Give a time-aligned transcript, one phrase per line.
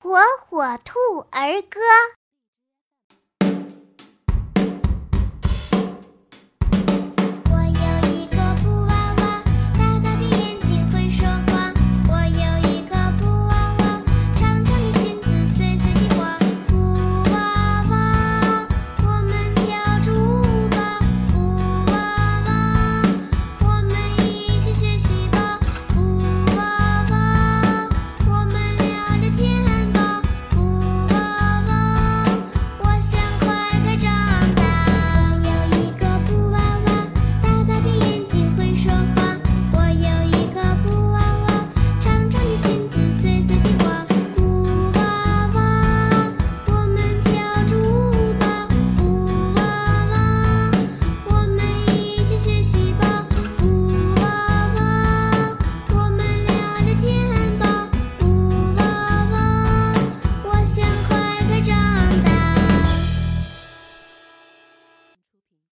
[0.00, 0.16] 火
[0.48, 1.80] 火兔儿歌。